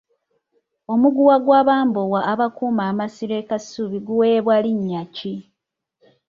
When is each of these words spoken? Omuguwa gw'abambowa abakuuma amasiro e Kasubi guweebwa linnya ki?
Omuguwa 0.93 1.35
gw'abambowa 1.45 2.19
abakuuma 2.31 2.83
amasiro 2.91 3.33
e 3.41 3.43
Kasubi 3.49 3.97
guweebwa 4.07 4.55
linnya 4.65 5.03
ki? 5.15 5.33